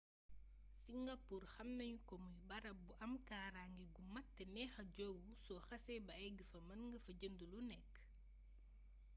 [0.83, 5.53] singapour xam nañu ko muy barab bu am kaaraange gu mat te neexa joowu so
[5.67, 7.91] xasee bay egg fa mën nga fa jënd lu nekk